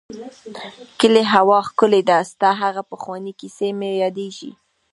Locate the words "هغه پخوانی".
2.63-3.33